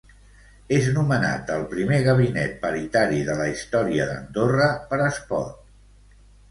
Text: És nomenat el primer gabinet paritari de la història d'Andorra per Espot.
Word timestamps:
És 0.77 0.87
nomenat 0.95 1.51
el 1.57 1.67
primer 1.75 1.99
gabinet 2.09 2.57
paritari 2.65 3.23
de 3.31 3.39
la 3.43 3.49
història 3.53 4.11
d'Andorra 4.15 4.73
per 4.91 5.05
Espot. 5.11 6.23